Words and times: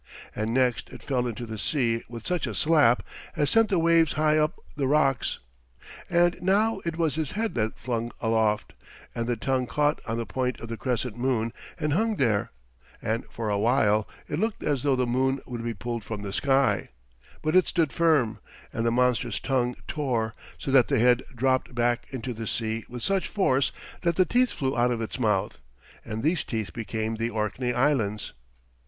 And 0.35 0.51
next 0.51 0.89
it 0.89 1.03
fell 1.03 1.27
into 1.27 1.45
the 1.45 1.59
sea 1.59 2.01
with 2.09 2.25
such 2.25 2.47
a 2.47 2.55
slap 2.55 3.05
as 3.35 3.51
sent 3.51 3.69
the 3.69 3.77
waves 3.77 4.13
high 4.13 4.35
up 4.39 4.59
the 4.75 4.87
rocks; 4.87 5.37
and 6.09 6.41
now 6.41 6.81
it 6.83 6.97
was 6.97 7.13
his 7.13 7.33
head 7.33 7.53
that 7.53 7.77
flung 7.77 8.11
aloft, 8.19 8.73
and 9.13 9.27
the 9.27 9.35
tongue 9.35 9.67
caught 9.67 10.01
on 10.07 10.17
the 10.17 10.25
point 10.25 10.59
of 10.59 10.69
the 10.69 10.75
crescent 10.75 11.15
moon 11.17 11.53
and 11.79 11.93
hung 11.93 12.15
there, 12.15 12.51
and 12.99 13.25
for 13.29 13.51
a 13.51 13.59
while 13.59 14.07
it 14.27 14.39
looked 14.39 14.63
as 14.63 14.81
though 14.81 14.95
the 14.95 15.05
moon 15.05 15.39
would 15.45 15.63
be 15.63 15.75
pulled 15.75 16.03
from 16.03 16.23
the 16.23 16.33
sky, 16.33 16.89
but 17.43 17.55
it 17.55 17.67
stood 17.67 17.93
firm, 17.93 18.39
and 18.73 18.87
the 18.87 18.89
monster's 18.91 19.39
tongue 19.39 19.75
tore, 19.87 20.33
so 20.57 20.71
that 20.71 20.87
the 20.87 20.97
head 20.97 21.21
dropped 21.35 21.75
back 21.75 22.07
into 22.09 22.33
the 22.33 22.47
sea 22.47 22.83
with 22.89 23.03
such 23.03 23.27
force 23.27 23.71
that 24.01 24.15
the 24.15 24.25
teeth 24.25 24.49
flew 24.49 24.75
out 24.75 24.89
of 24.89 24.99
its 24.99 25.19
mouth, 25.19 25.59
and 26.03 26.23
these 26.23 26.43
teeth 26.43 26.73
became 26.73 27.17
the 27.17 27.29
Orkney 27.29 27.71
Islands. 27.71 28.33